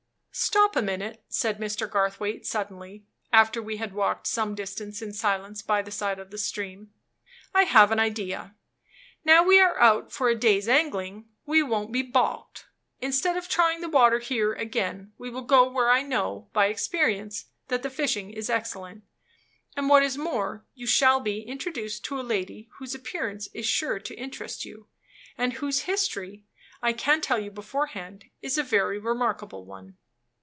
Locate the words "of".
6.19-6.31, 13.35-13.49